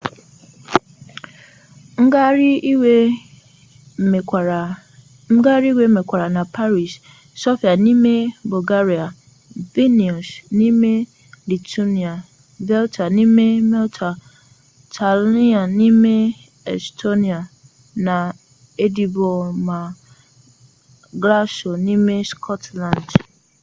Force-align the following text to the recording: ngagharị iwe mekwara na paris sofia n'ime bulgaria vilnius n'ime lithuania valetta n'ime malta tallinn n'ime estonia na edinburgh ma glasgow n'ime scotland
ngagharị 2.05 2.51
iwe 5.73 5.85
mekwara 5.95 6.27
na 6.35 6.43
paris 6.55 6.91
sofia 7.41 7.73
n'ime 7.83 8.15
bulgaria 8.49 9.05
vilnius 9.73 10.27
n'ime 10.57 10.91
lithuania 11.49 12.13
valetta 12.67 13.05
n'ime 13.15 13.45
malta 13.71 14.09
tallinn 14.93 15.69
n'ime 15.77 16.13
estonia 16.73 17.39
na 18.05 18.17
edinburgh 18.85 19.49
ma 19.67 19.79
glasgow 21.21 21.75
n'ime 21.85 22.15
scotland 22.31 23.05